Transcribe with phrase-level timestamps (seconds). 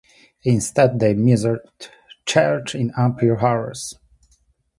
[0.41, 1.59] Instead they measured
[2.25, 3.99] charge in ampere-hours.